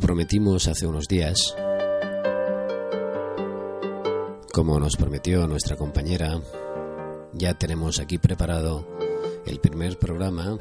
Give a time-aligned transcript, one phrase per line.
[0.00, 1.54] Prometimos hace unos días,
[4.52, 6.40] como nos prometió nuestra compañera,
[7.34, 8.86] ya tenemos aquí preparado
[9.44, 10.56] el primer programa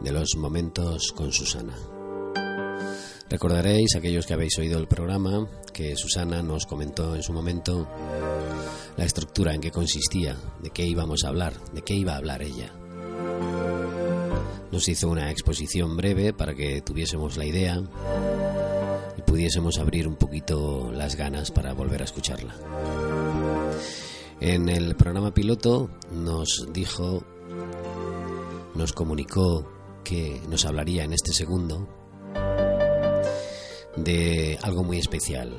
[0.00, 1.76] de los momentos con Susana.
[3.28, 7.88] Recordaréis, aquellos que habéis oído el programa, que Susana nos comentó en su momento
[8.96, 12.42] la estructura en que consistía, de qué íbamos a hablar, de qué iba a hablar
[12.42, 12.72] ella.
[14.70, 17.82] Nos hizo una exposición breve para que tuviésemos la idea
[19.16, 22.54] y pudiésemos abrir un poquito las ganas para volver a escucharla.
[24.40, 27.24] En el programa piloto nos dijo,
[28.74, 29.68] nos comunicó
[30.04, 31.88] que nos hablaría en este segundo
[33.96, 35.56] de algo muy especial.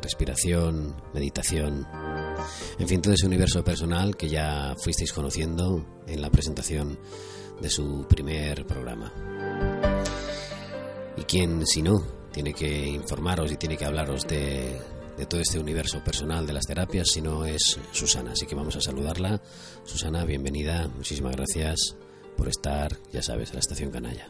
[0.00, 1.86] Respiración, meditación,
[2.78, 6.98] en fin, todo ese universo personal que ya fuisteis conociendo en la presentación
[7.62, 9.12] de su primer programa.
[11.16, 14.80] ¿Y quién, si no, tiene que informaros y tiene que hablaros de,
[15.16, 18.32] de todo este universo personal de las terapias, si no es Susana?
[18.32, 19.40] Así que vamos a saludarla.
[19.84, 21.96] Susana, bienvenida, muchísimas gracias
[22.36, 24.26] por estar, ya sabes, en la estación Canalla.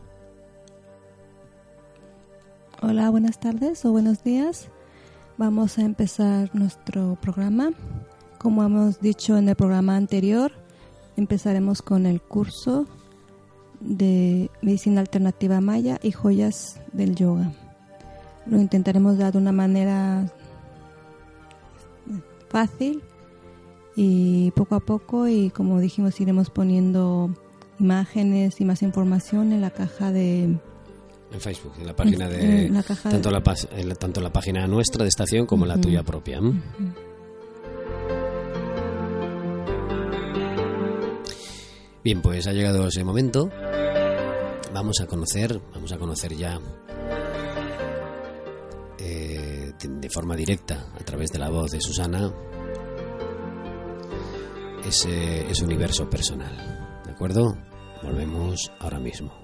[2.82, 4.68] Hola, buenas tardes o buenos días.
[5.38, 7.70] Vamos a empezar nuestro programa.
[8.38, 10.52] Como hemos dicho en el programa anterior,
[11.16, 12.86] empezaremos con el curso
[13.84, 17.52] de medicina alternativa maya y joyas del yoga.
[18.46, 20.32] Lo intentaremos dar de una manera
[22.48, 23.02] fácil
[23.96, 27.34] y poco a poco y como dijimos iremos poniendo
[27.78, 30.56] imágenes y más información en la caja de
[31.32, 32.70] en Facebook, en la página de,
[33.02, 33.42] tanto, La,
[33.94, 36.40] tanto la página nuestra de estación como la tuya propia.
[42.04, 43.48] Bien, pues ha llegado ese momento.
[44.72, 46.58] Vamos a conocer, vamos a conocer ya
[48.98, 52.32] eh, de, forma directa a través de la voz de Susana
[54.84, 57.02] ese, ese universo personal.
[57.04, 57.56] ¿De acuerdo?
[58.02, 59.41] Volvemos ahora mismo.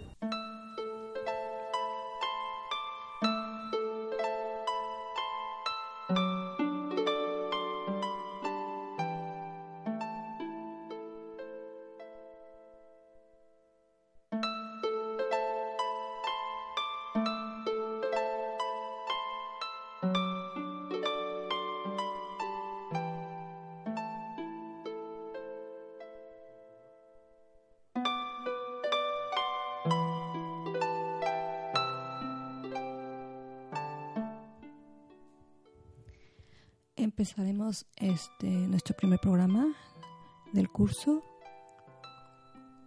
[37.19, 39.75] Empezaremos este nuestro primer programa
[40.53, 41.25] del curso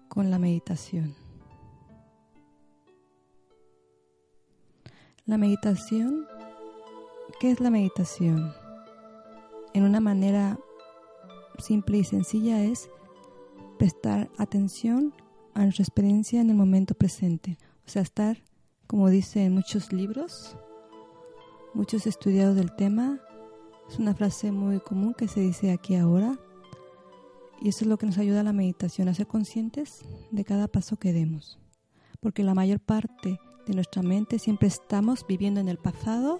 [0.08, 1.18] con la meditación.
[5.25, 6.25] La meditación,
[7.41, 8.53] ¿qué es la meditación?
[9.74, 10.58] En una manera
[11.59, 12.90] simple y sencilla es
[13.78, 15.14] prestar atención
[15.56, 17.58] a nuestra experiencia en el momento presente.
[17.86, 18.38] O sea, estar,
[18.88, 20.56] como dice en muchos libros,
[21.74, 23.20] muchos estudiados del tema,
[23.91, 26.40] es una frase muy común que se dice aquí ahora
[27.59, 30.69] y eso es lo que nos ayuda a la meditación, a ser conscientes de cada
[30.69, 31.59] paso que demos.
[32.22, 33.38] Porque la mayor parte
[33.68, 36.40] de nuestra mente siempre estamos viviendo en el pasado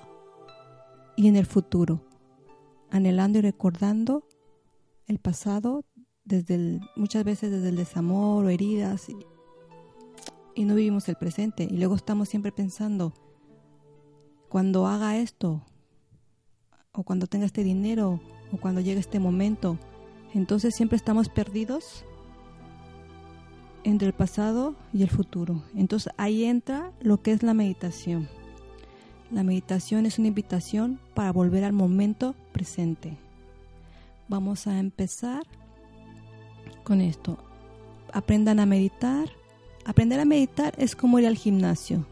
[1.17, 2.06] y en el futuro,
[2.89, 4.25] anhelando y recordando
[5.07, 5.83] el pasado
[6.23, 9.07] desde muchas veces desde el desamor o heridas
[10.56, 13.13] y no vivimos el presente y luego estamos siempre pensando
[14.47, 15.66] cuando haga esto
[16.94, 18.19] o cuando tenga este dinero
[18.52, 19.78] o cuando llegue este momento.
[20.34, 22.06] Entonces siempre estamos perdidos
[23.84, 25.63] entre el pasado y el futuro.
[25.75, 28.27] Entonces ahí entra lo que es la meditación.
[29.31, 33.18] La meditación es una invitación para volver al momento presente.
[34.27, 35.44] Vamos a empezar
[36.83, 37.38] con esto.
[38.12, 39.30] Aprendan a meditar.
[39.86, 42.06] Aprender a meditar es como ir al gimnasio.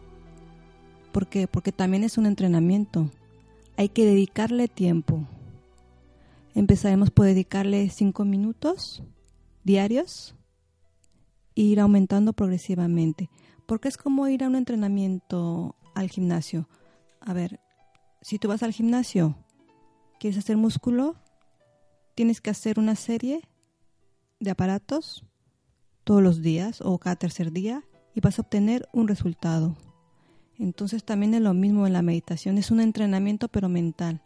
[1.11, 1.47] ¿Por qué?
[1.47, 3.11] Porque también es un entrenamiento
[3.79, 5.25] hay que dedicarle tiempo.
[6.53, 9.01] Empezaremos por dedicarle cinco minutos
[9.63, 10.35] diarios
[11.55, 13.29] e ir aumentando progresivamente.
[13.65, 16.67] Porque es como ir a un entrenamiento al gimnasio.
[17.21, 17.61] A ver,
[18.21, 19.37] si tú vas al gimnasio,
[20.19, 21.15] quieres hacer músculo,
[22.15, 23.47] tienes que hacer una serie
[24.41, 25.23] de aparatos
[26.03, 27.81] todos los días o cada tercer día
[28.13, 29.77] y vas a obtener un resultado.
[30.59, 34.21] Entonces también es lo mismo en la meditación, es un entrenamiento pero mental,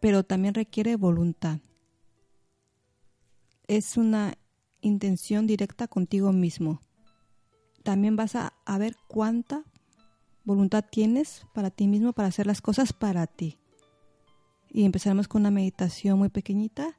[0.00, 1.58] pero también requiere voluntad.
[3.68, 4.34] Es una
[4.80, 6.80] intención directa contigo mismo.
[7.82, 9.64] también vas a, ver cuánta
[10.44, 13.58] voluntad tienes para ti mismo para hacer las cosas para ti.
[14.70, 16.96] Y empezaremos con una meditación muy pequeñita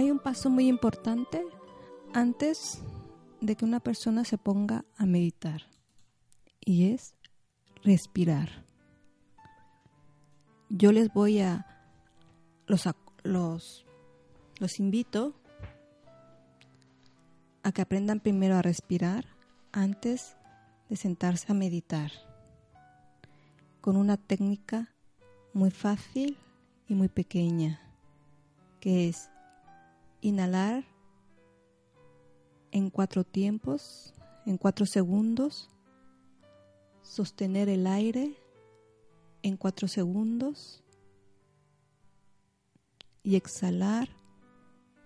[0.00, 1.44] Hay un paso muy importante
[2.14, 2.80] antes
[3.42, 5.66] de que una persona se ponga a meditar
[6.58, 7.14] y es
[7.84, 8.64] respirar.
[10.70, 11.66] Yo les voy a
[12.66, 12.88] los
[13.24, 13.84] los
[14.58, 15.34] los invito
[17.62, 19.26] a que aprendan primero a respirar
[19.70, 20.34] antes
[20.88, 22.10] de sentarse a meditar
[23.82, 24.94] con una técnica
[25.52, 26.38] muy fácil
[26.88, 27.82] y muy pequeña
[28.80, 29.28] que es
[30.20, 30.84] inhalar
[32.72, 34.14] en cuatro tiempos,
[34.46, 35.68] en cuatro segundos,
[37.02, 38.36] sostener el aire
[39.42, 40.82] en cuatro segundos
[43.22, 44.08] y exhalar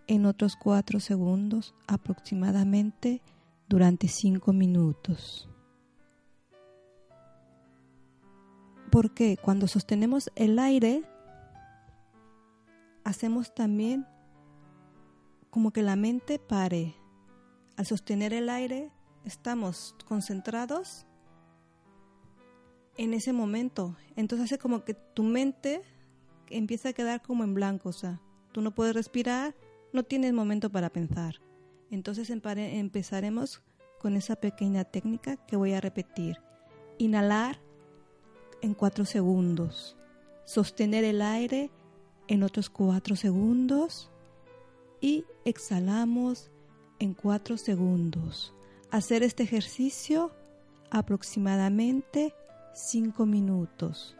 [0.06, 3.22] en otros cuatro segundos aproximadamente
[3.68, 5.48] durante cinco minutos.
[8.90, 11.02] Porque cuando sostenemos el aire,
[13.02, 14.06] hacemos también
[15.54, 16.96] como que la mente pare.
[17.76, 18.90] Al sostener el aire,
[19.24, 21.06] estamos concentrados
[22.96, 23.96] en ese momento.
[24.16, 25.80] Entonces hace como que tu mente
[26.48, 28.20] empieza a quedar como en blanco, o sea,
[28.50, 29.54] tú no puedes respirar,
[29.92, 31.36] no tienes momento para pensar.
[31.88, 33.62] Entonces empezaremos
[34.00, 36.38] con esa pequeña técnica que voy a repetir.
[36.98, 37.60] Inhalar
[38.60, 39.96] en cuatro segundos.
[40.46, 41.70] Sostener el aire
[42.26, 44.10] en otros cuatro segundos
[45.04, 46.50] y exhalamos
[46.98, 48.54] en 4 segundos.
[48.90, 50.32] Hacer este ejercicio
[50.90, 52.34] aproximadamente
[52.72, 54.16] 5 minutos.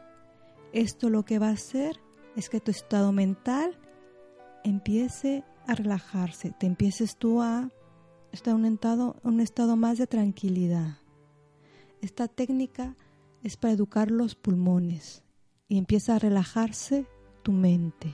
[0.74, 2.02] Esto lo que va a hacer
[2.36, 3.78] es que tu estado mental
[4.62, 7.70] empiece a relajarse, te empieces tú a
[8.30, 8.66] estar en
[9.22, 10.98] un estado, más de tranquilidad.
[12.02, 12.94] Esta técnica
[13.42, 15.22] es para educar los pulmones
[15.66, 17.06] y empieza a relajarse
[17.42, 18.12] tu mente.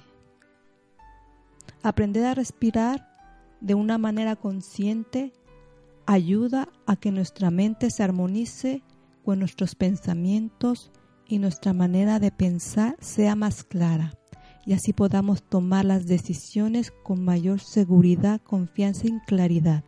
[1.82, 3.08] Aprender a respirar
[3.60, 5.32] de una manera consciente
[6.06, 8.82] ayuda a que nuestra mente se armonice
[9.24, 10.90] con nuestros pensamientos
[11.26, 14.12] y nuestra manera de pensar sea más clara
[14.66, 19.84] y así podamos tomar las decisiones con mayor seguridad, confianza y claridad.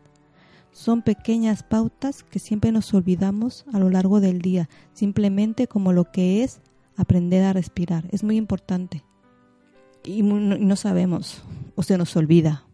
[0.72, 6.10] Son pequeñas pautas que siempre nos olvidamos a lo largo del día, simplemente como lo
[6.10, 6.60] que es
[6.96, 8.08] aprender a respirar.
[8.10, 9.04] Es muy importante
[10.04, 11.42] y no, sabemos
[11.74, 12.64] o se nos olvida.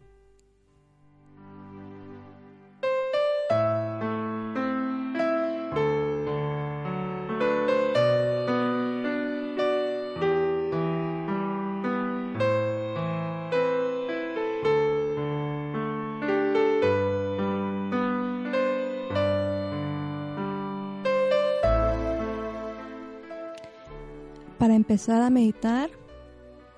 [24.59, 25.89] Para empezar a meditar,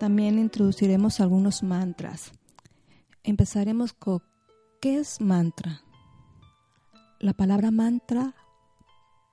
[0.01, 2.31] también introduciremos algunos mantras.
[3.21, 4.23] Empezaremos con
[4.81, 5.83] ¿qué es mantra?
[7.19, 8.33] La palabra mantra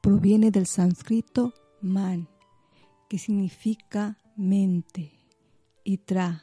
[0.03, 2.29] proviene del sánscrito man,
[3.09, 5.11] que significa mente,
[5.85, 6.43] y tra,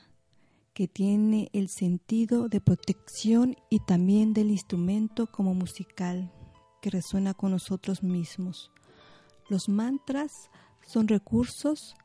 [0.73, 6.33] que tiene el sentido de protección y también del instrumento como musical
[6.81, 8.71] que resuena con nosotros mismos.
[9.49, 10.49] Los mantras
[10.81, 11.95] son recursos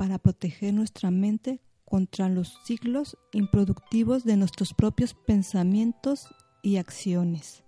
[0.00, 6.26] para proteger nuestra mente contra los ciclos improductivos de nuestros propios pensamientos
[6.62, 7.64] y acciones.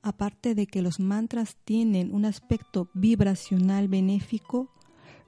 [0.00, 4.72] Aparte de que los mantras tienen un aspecto vibracional benéfico,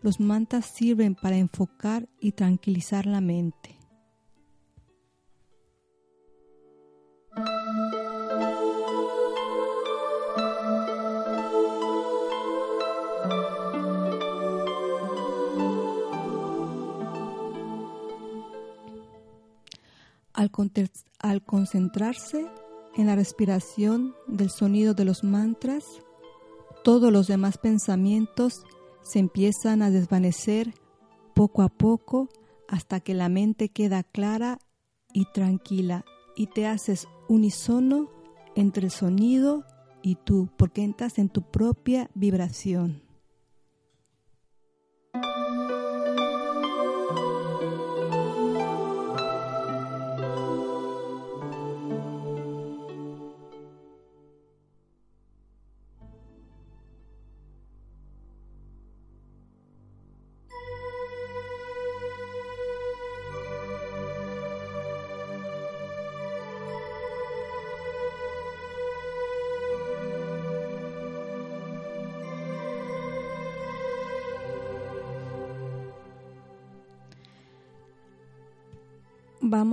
[0.00, 3.76] los mantras sirven para enfocar y tranquilizar la mente.
[21.18, 22.46] Al, concentrarse
[22.96, 25.84] en la respiración del sonido de los mantras,
[26.84, 28.62] todos los demás pensamientos
[29.02, 30.74] se empiezan a desvanecer
[31.34, 32.28] poco a poco
[32.68, 34.58] hasta que la mente queda clara
[35.12, 36.04] y tranquila
[36.36, 38.10] y te haces unisono
[38.54, 39.64] entre el sonido
[40.02, 43.03] y tú, porque entras en tu propia vibración.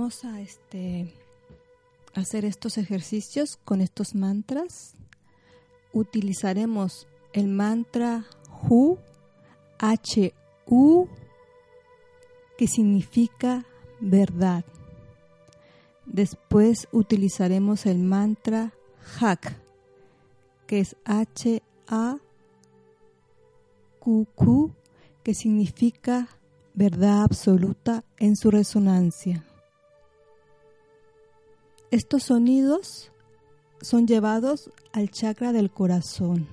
[0.02, 1.14] Vamos a este
[2.12, 4.96] hacer estos ejercicios con estos mantras.
[5.92, 8.24] Utilizaremos el mantra
[8.68, 8.98] HU,
[9.78, 10.34] H
[10.66, 11.06] U,
[12.58, 13.64] que significa
[14.00, 14.64] verdad.
[16.04, 18.72] Después utilizaremos el mantra
[19.20, 19.52] HAK,
[20.66, 22.16] que es H A
[24.00, 24.74] Q Q,
[25.22, 26.26] que significa
[26.74, 29.46] verdad absoluta en su resonancia.
[31.92, 33.12] Estos sonidos
[33.82, 36.48] son llevados al chakra del corazón,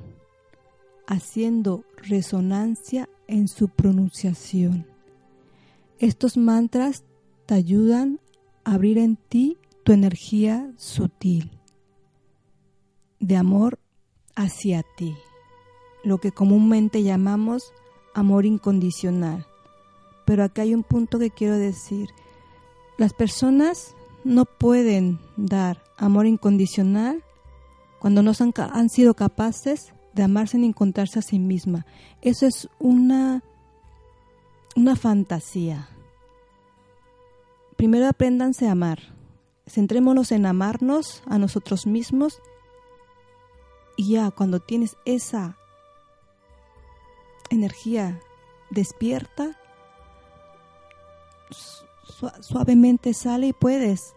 [1.07, 4.85] haciendo resonancia en su pronunciación.
[5.97, 7.05] Estos mantras
[7.45, 8.19] te ayudan
[8.65, 11.49] a abrir en ti tu energía sutil
[13.21, 13.79] de amor
[14.35, 15.15] hacia ti,
[16.03, 17.71] lo que comúnmente llamamos
[18.13, 19.47] amor incondicional.
[20.25, 22.09] Pero acá hay un punto que quiero decir.
[22.97, 27.23] Las personas no pueden dar amor incondicional
[27.99, 28.31] cuando no
[28.73, 31.85] han, sido capaces de amarse ni encontrarse a sí misma.
[32.21, 33.43] Eso es una,
[34.75, 35.89] una fantasía.
[37.75, 38.99] Primero apréndanse a amar.
[39.67, 42.41] Centrémonos en amarnos a nosotros mismos
[43.97, 45.57] y ya cuando tienes esa
[47.49, 48.19] energía
[48.69, 49.57] despierta,
[52.41, 54.15] suavemente sale y puedes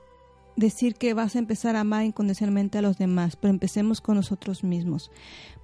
[0.57, 4.65] decir que vas a empezar a amar incondicionalmente a los demás, pero empecemos con nosotros
[4.65, 5.11] mismos.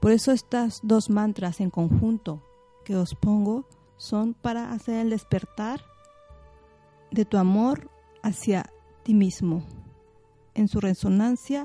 [0.01, 2.43] Por eso estas dos mantras en conjunto
[2.85, 3.67] que os pongo
[3.97, 5.83] son para hacer el despertar
[7.11, 7.91] de tu amor
[8.23, 8.71] hacia
[9.03, 9.63] ti mismo.
[10.55, 11.65] En su resonancia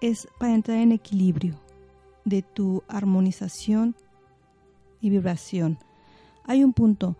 [0.00, 1.54] es para entrar en equilibrio
[2.24, 3.94] de tu armonización
[5.00, 5.78] y vibración.
[6.44, 7.16] Hay un punto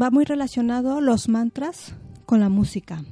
[0.00, 1.94] va muy relacionado los mantras
[2.26, 3.02] con la música.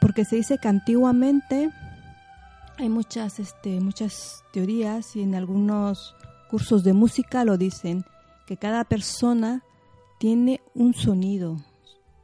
[0.00, 1.70] Porque se dice que antiguamente
[2.78, 6.14] hay muchas, este, muchas teorías y en algunos
[6.50, 8.04] cursos de música lo dicen,
[8.46, 9.62] que cada persona
[10.18, 11.58] tiene un sonido.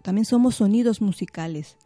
[0.03, 1.77] También somos sonidos musicales.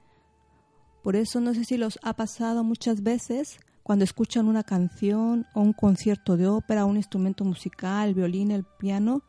[1.02, 5.60] Por eso no sé si los ha pasado muchas veces cuando escuchan una canción o
[5.60, 9.22] un concierto de ópera, un instrumento musical, el violín, el piano,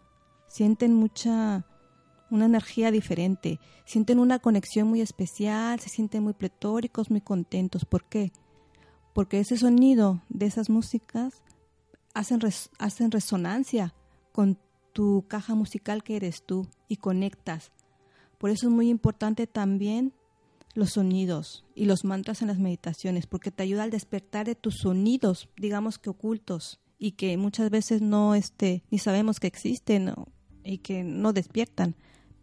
[0.47, 1.65] sienten mucha
[2.31, 7.85] una energía diferente, sienten una conexión muy especial, se sienten muy pletóricos, muy contentos.
[7.85, 8.31] ¿Por qué?
[9.13, 11.43] Porque ese sonido de esas músicas
[12.13, 12.39] hacen,
[12.79, 13.93] hacen resonancia
[14.31, 14.57] con
[14.93, 17.71] tu caja musical que eres tú y conectas.
[18.37, 20.13] Por eso es muy importante también
[20.73, 24.77] los sonidos y los mantras en las meditaciones, porque te ayuda al despertar de tus
[24.77, 30.13] sonidos, digamos que ocultos, y que muchas veces no este, ni sabemos que existen
[30.63, 31.95] y que no despiertan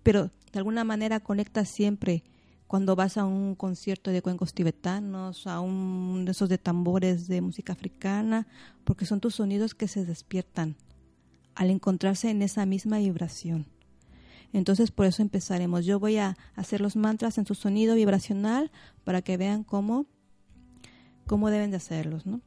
[0.02, 2.24] pero de alguna manera conectas siempre
[2.66, 7.40] cuando vas a un concierto de cuencos tibetanos, a un de esos de tambores de
[7.40, 8.46] música africana,
[8.84, 10.76] porque son tus sonidos que se despiertan
[11.54, 13.66] al encontrarse en esa misma vibración.
[14.52, 15.86] Entonces por eso empezaremos.
[15.86, 18.70] Yo voy a hacer los mantras en su sonido vibracional
[19.02, 20.06] para que vean cómo,
[21.26, 22.42] cómo deben de hacerlos, ¿no?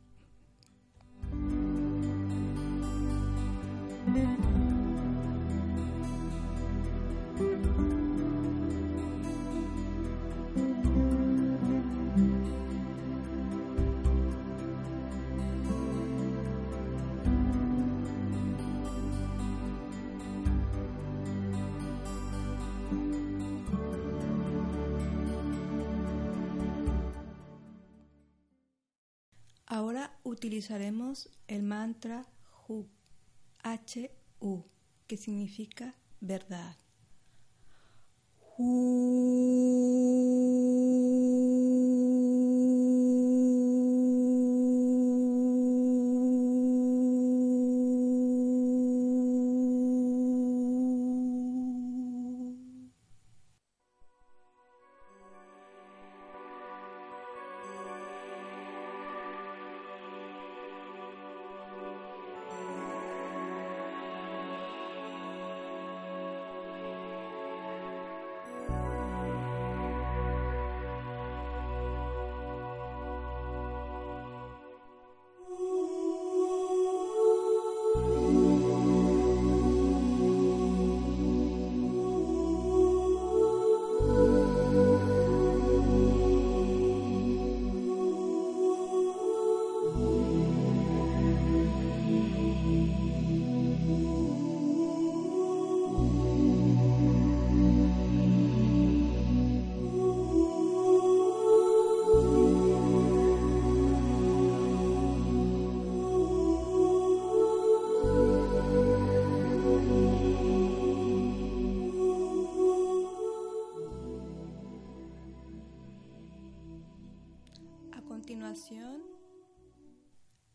[30.32, 32.26] Utilizaremos el mantra
[32.68, 32.88] HU,
[33.64, 34.64] H-U,
[35.08, 36.78] que significa verdad.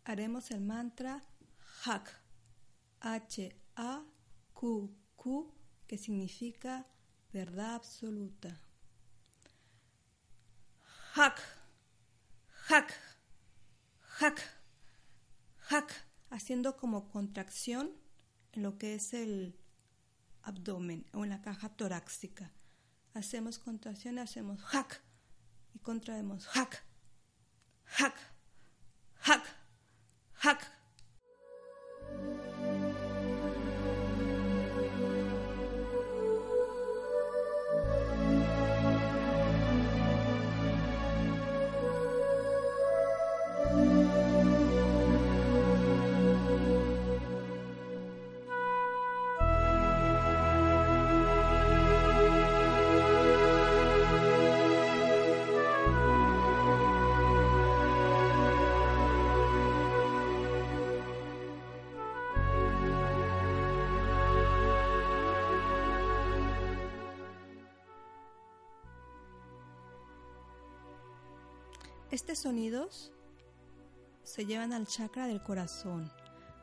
[0.05, 1.23] Haremos el mantra
[1.85, 2.11] Hak,
[3.00, 4.05] H-A-Q-Q,
[5.87, 6.87] que significa
[7.33, 8.61] verdad absoluta.
[11.15, 11.41] Hak,
[12.69, 12.93] Hak,
[14.21, 14.43] Hak,
[15.71, 15.93] Hak,
[16.31, 17.91] haciendo como contracción
[18.53, 19.59] en lo que es el
[20.43, 22.53] abdomen o en la caja torácica.
[23.15, 25.03] Hacemos contracción, hacemos Hak
[25.73, 26.86] y contraemos Hak,
[27.87, 28.14] Hak,
[29.21, 29.43] Hak.
[30.38, 30.75] Hak.
[72.17, 73.13] Estos sonidos
[74.23, 76.11] se llevan al chakra del corazón,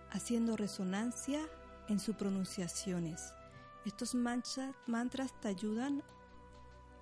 [0.10, 1.48] haciendo resonancia
[1.90, 3.36] en sus pronunciaciones.
[3.86, 6.02] Estos mantras te ayudan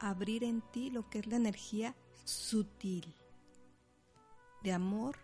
[0.01, 3.15] a abrir en ti lo que es la energía sutil
[4.63, 5.15] de amor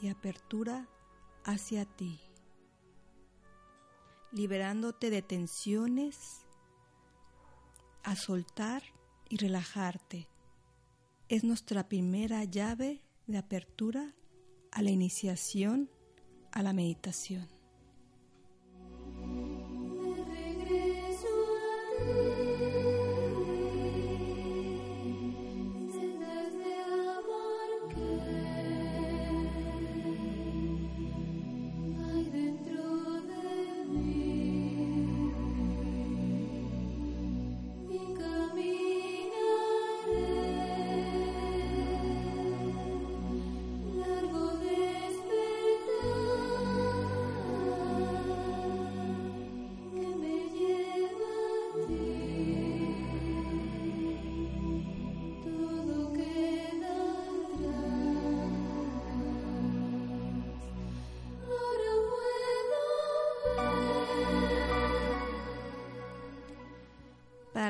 [0.00, 0.86] y apertura
[1.42, 2.20] hacia ti,
[4.30, 6.46] liberándote de tensiones,
[8.04, 8.84] a soltar
[9.28, 10.28] y relajarte
[11.32, 14.14] es nuestra primera llave de apertura
[14.70, 15.88] a la iniciación
[16.50, 17.48] a la meditación.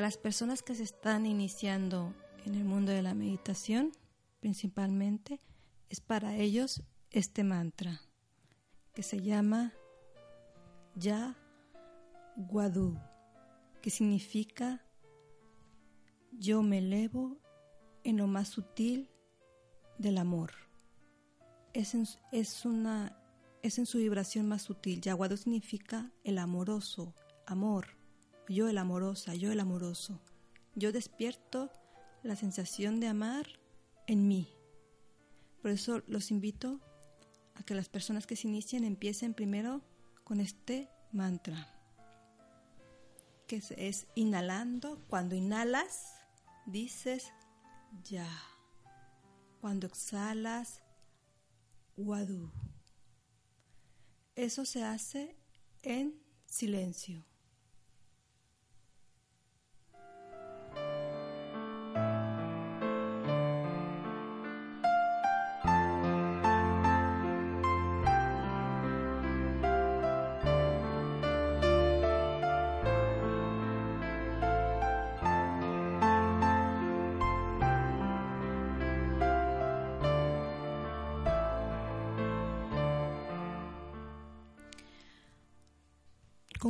[0.01, 2.13] Las personas que se están iniciando
[2.45, 3.91] en el mundo de la meditación,
[4.39, 5.39] principalmente,
[5.89, 8.01] es para ellos este mantra
[8.93, 9.73] que se llama
[10.95, 11.35] Ya
[12.35, 12.97] Guadu,
[13.81, 14.85] que significa
[16.31, 17.37] yo me elevo
[18.03, 19.09] en lo más sutil
[19.97, 20.51] del amor.
[21.73, 23.17] Es en, es una,
[23.61, 25.01] es en su vibración más sutil.
[25.01, 28.02] Yaguadu significa el amoroso, amor
[28.47, 30.19] yo el amorosa, yo el amoroso.
[30.75, 31.71] Yo despierto
[32.23, 33.47] la sensación de amar
[34.07, 34.49] en mí.
[35.61, 36.79] Por eso los invito
[37.55, 39.81] a que las personas que se inician empiecen primero
[40.23, 41.69] con este mantra,
[43.47, 45.01] que es inhalando.
[45.07, 46.15] Cuando inhalas,
[46.65, 47.31] dices
[48.03, 48.29] ya.
[49.61, 50.81] Cuando exhalas,
[51.95, 52.51] wadu.
[54.35, 55.37] Eso se hace
[55.83, 57.23] en silencio.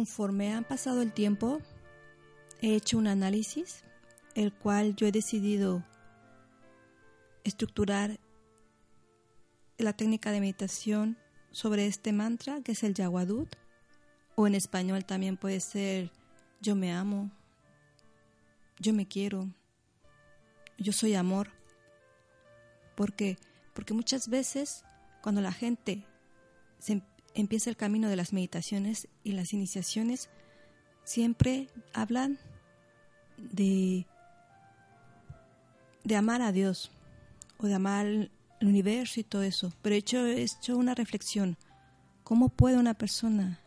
[0.04, 1.62] Conforme ha pasado el tiempo,
[2.62, 3.86] he hecho un análisis,
[4.36, 5.82] el cual yo he decidido
[7.46, 8.20] estructurar
[9.78, 11.18] la técnica de meditación
[11.52, 13.48] sobre este mantra, que es el Yawadut,
[14.36, 16.12] o en español también puede ser
[16.60, 17.32] yo me amo,
[18.80, 19.48] yo me quiero,
[20.78, 21.48] yo soy amor.
[22.98, 23.38] Porque,
[23.74, 24.84] porque muchas veces
[25.22, 26.06] cuando la gente
[26.78, 26.92] se
[27.34, 30.30] empieza el camino de las meditaciones y las iniciaciones,
[31.04, 32.39] siempre hablan
[33.38, 34.06] de,
[36.04, 36.91] de amar a Dios
[37.58, 39.74] o de amar el universo y todo eso.
[39.82, 41.58] Pero he hecho, he hecho una reflexión.
[42.24, 43.60] ¿Cómo puede una persona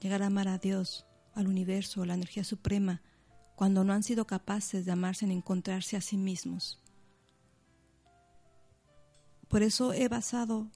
[0.00, 3.02] llegar a amar a Dios, al universo, a la energía suprema,
[3.54, 6.80] cuando no han sido capaces de amarse en encontrarse a sí mismos?
[9.48, 10.68] Por eso he basado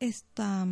[0.00, 0.66] esta,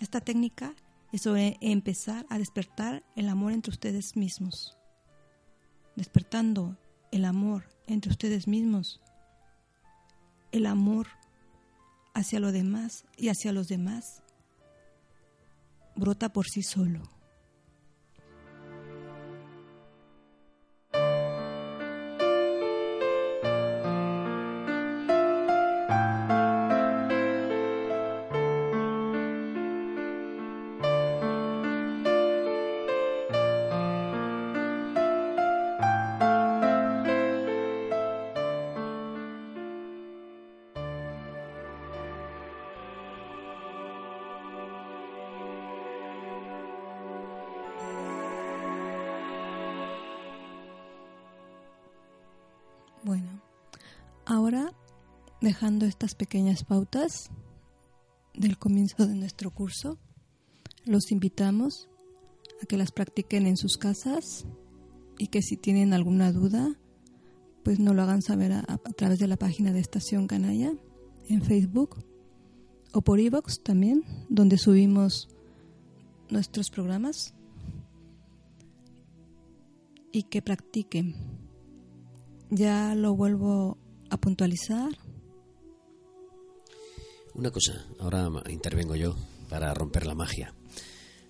[0.00, 0.74] esta técnica
[1.16, 4.76] sobre empezar a despertar el amor entre ustedes mismos.
[5.96, 6.76] Despertando
[7.12, 9.00] el amor entre ustedes mismos.
[10.50, 11.06] El amor
[12.14, 14.22] hacia lo demás y hacia los demás
[15.94, 17.02] brota por sí solo.
[55.44, 57.30] Dejando estas pequeñas pautas
[58.34, 59.98] del comienzo de nuestro curso,
[60.84, 61.88] los invitamos
[62.62, 64.46] a que las practiquen en sus casas
[65.18, 66.78] y que si tienen alguna duda,
[67.62, 68.64] pues nos lo hagan saber a,
[68.96, 70.72] través de la página de Estación Canalla
[71.28, 72.04] en Facebook
[72.92, 75.28] o por iVoox también, donde subimos
[76.30, 77.34] nuestros programas
[80.12, 81.14] y que practiquen.
[82.50, 83.78] Ya lo vuelvo
[84.10, 85.03] a puntualizar.
[87.34, 89.16] Una cosa, ahora intervengo yo
[89.48, 90.54] para romper la magia.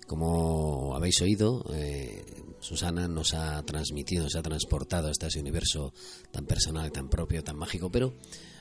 [0.07, 2.23] Como habéis oído, eh,
[2.61, 5.95] Susana nos ha transmitido, nos ha transportado hasta ese universo
[6.31, 8.12] tan personal, tan propio, tan mágico, pero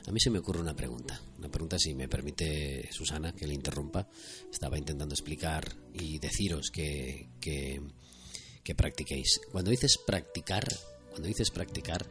[0.06, 1.20] a mí se me ocurre una pregunta.
[1.36, 4.08] Una pregunta, si me permite Susana, que le interrumpa.
[4.50, 9.42] Estaba intentando explicar y deciros que, que, practiquéis.
[9.52, 10.66] Cuando dices practicar,
[11.10, 12.06] cuando dices practicar,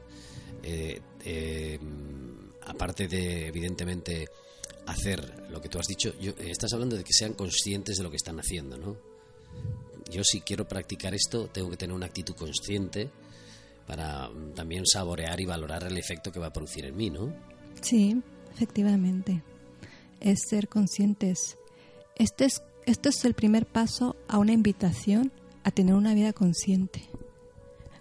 [0.62, 1.80] eh, eh,
[2.68, 4.28] aparte de, evidentemente,
[4.86, 8.10] hacer lo que tú has dicho, yo, estás hablando de que sean conscientes de lo
[8.10, 8.98] que están haciendo, ¿no?
[10.12, 13.10] Yo si quiero practicar esto, tengo que tener una actitud consciente
[13.88, 17.34] para mm, también saborear y valorar el efecto que va a producir en mí, ¿no?
[17.82, 18.22] Sí,
[18.54, 19.42] efectivamente.
[20.20, 21.58] Es ser conscientes.
[22.16, 25.32] Este es, este es el primer paso a una invitación
[25.64, 27.10] a tener una vida consciente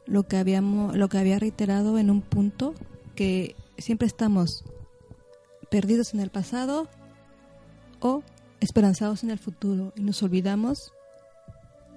[0.06, 2.74] lo que habíamos lo que había reiterado en un punto
[3.14, 4.64] que siempre estamos
[5.72, 6.86] perdidos en el pasado
[8.00, 8.22] o
[8.60, 10.92] esperanzados en el futuro y nos olvidamos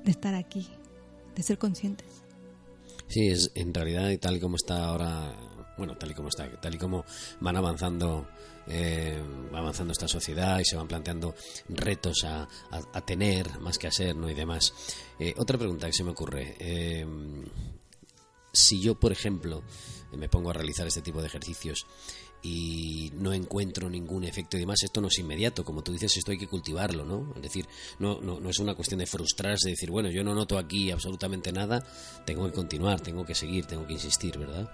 [0.06, 0.70] de estar aquí,
[1.36, 2.08] de ser conscientes.
[3.10, 5.36] Sí, es en realidad y tal como está ahora,
[5.78, 7.04] bueno, tal y como está, tal y como
[7.42, 8.26] van avanzando,
[8.66, 9.22] eh,
[9.54, 11.36] va avanzando esta sociedad y se van planteando
[11.68, 14.30] retos a, a, tener más que a ser, ¿no?
[14.30, 14.74] Y demás.
[15.20, 16.56] Eh, otra pregunta que se me ocurre.
[16.60, 17.06] Eh,
[18.54, 19.64] si yo, por ejemplo,
[20.14, 21.86] me pongo a realizar este tipo de ejercicios
[22.48, 26.32] y no encuentro ningún efecto y demás, esto no es inmediato, como tú dices, esto
[26.32, 27.34] hay que cultivarlo, ¿no?
[27.36, 27.66] Es decir,
[27.98, 30.92] no, no, no es una cuestión de frustrarse, de decir, bueno, yo no noto aquí
[30.92, 31.84] absolutamente nada,
[32.24, 34.70] tengo que continuar, tengo que seguir, tengo que insistir, ¿verdad?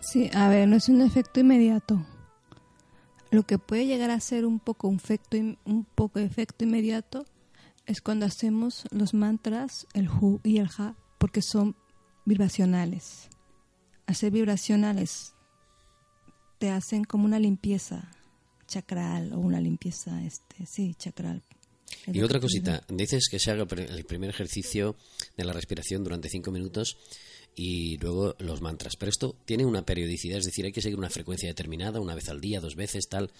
[0.00, 2.06] Sí, a ver, no es un efecto inmediato.
[3.30, 7.26] Lo que puede llegar a ser un poco un efecto, un poco efecto inmediato
[7.84, 11.76] es cuando hacemos los mantras, el hu y el ha, porque son
[12.24, 13.28] vibracionales.
[14.06, 15.33] Hacer vibracionales
[16.58, 18.10] te hacen como una limpieza
[18.66, 21.42] chacral o una limpieza, este, sí, chacral.
[22.06, 24.96] y otra cosita, dices que se haga el primer ejercicio
[25.36, 26.96] de la respiración durante cinco minutos
[27.56, 28.94] y luego los mantras.
[28.98, 32.28] Pero esto tiene una periodicidad, es decir, hay que seguir una frecuencia determinada, una vez
[32.28, 33.30] al día, dos veces, tal.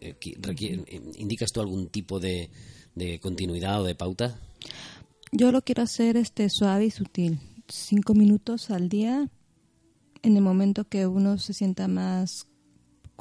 [0.00, 2.50] Eh, eh, ¿Indicas tú algún tipo de,
[2.94, 4.38] de continuidad o de pauta?
[5.30, 9.30] Yo lo quiero hacer este suave y sutil cinco minutos al día
[10.22, 12.46] en el momento que uno se sienta más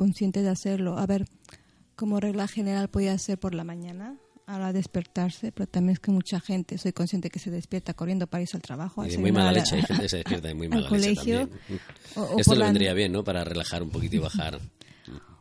[0.02, 0.98] consciente de hacerlo.
[0.98, 1.28] A ver,
[1.96, 6.40] como regla general podía ser por la mañana, a despertarse, pero también es que mucha
[6.40, 9.06] gente, soy consciente que se despierta corriendo para irse al trabajo.
[9.06, 11.52] Y de muy mala leche, hay gente que se despierta de muy mala leche también.
[12.36, 13.24] Esto le vendría bien, ¿no?
[13.24, 14.60] Para relajar un poquito y bajar.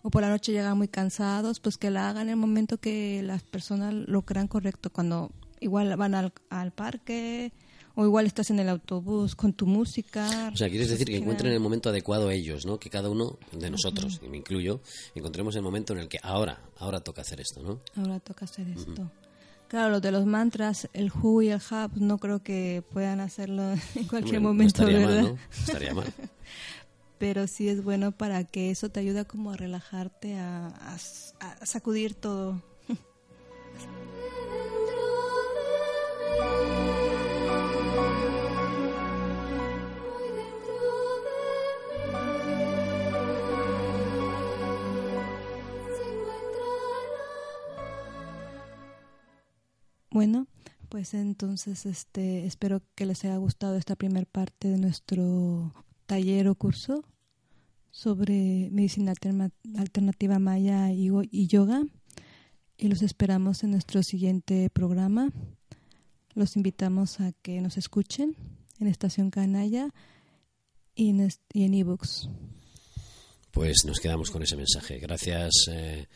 [0.02, 3.22] o por la noche llegan muy cansados, pues que la hagan en el momento que
[3.22, 7.54] las personas lo crean correcto, cuando igual van al, al parque,
[7.94, 10.50] o igual estás en el autobús con tu música.
[10.52, 12.78] O sea, quieres decir que encuentren el momento adecuado ellos, ¿no?
[12.78, 14.80] Que cada uno de nosotros, y me incluyo,
[15.14, 17.80] encontremos el momento en el que ahora, ahora toca hacer esto, ¿no?
[17.96, 19.10] Ahora toca hacer esto.
[19.68, 23.74] Claro, los de los mantras, el who y el have, no creo que puedan hacerlo
[23.94, 25.22] en cualquier momento, estaría ¿verdad?
[25.22, 25.38] Mal, ¿no?
[25.52, 26.06] Estaría mal.
[27.18, 30.96] Pero sí es bueno para que eso te ayude como a relajarte, a, a,
[31.40, 32.62] a sacudir todo.
[50.10, 50.46] Bueno,
[50.88, 55.72] pues entonces este espero que les haya gustado esta primera parte de nuestro
[56.06, 57.04] taller o curso
[57.92, 59.12] sobre medicina
[59.76, 61.84] alternativa maya y, yoga
[62.76, 65.30] y los esperamos en nuestro siguiente programa.
[66.34, 68.36] Los invitamos a que nos escuchen
[68.80, 69.90] en Estación Canalla
[70.94, 72.28] y en ebooks.
[73.52, 74.98] pues nos quedamos con ese mensaje.
[74.98, 75.52] Gracias.
[75.70, 76.08] Eh,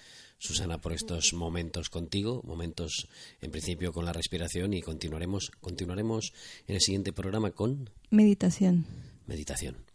[0.45, 3.09] Susana, por estos momentos contigo, momentos
[3.41, 6.35] en principio con la respiración y continuaremos, continuaremos
[6.67, 8.85] en el siguiente programa con meditación.
[9.27, 9.87] Meditación.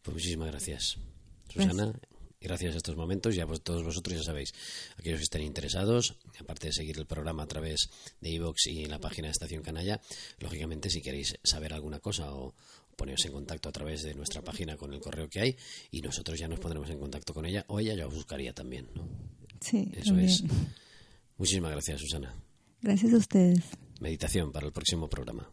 [0.00, 0.96] Pues muchísimas gracias,
[1.52, 1.84] Susana.
[1.88, 2.10] Gracias.
[2.40, 4.54] gracias a estos momentos, ya pues todos vosotros ya sabéis,
[4.96, 7.90] aquellos que estén interesados, aparte de seguir el programa a través
[8.22, 10.00] de iVoox y en la página de Estación Canalla,
[10.38, 12.54] lógicamente si queréis saber alguna cosa o,
[12.96, 15.56] poneros en contacto a través de nuestra página con el correo que hay
[15.90, 18.88] y nosotros ya nos pondremos en contacto con ella o ella ya os buscaría también,
[18.94, 19.06] ¿no?
[19.60, 20.44] Sí, eso es.
[21.36, 22.34] Muchísimas gracias, Susana.
[22.82, 23.64] Gracias a ustedes.
[24.00, 25.50] Meditación para el próximo programa.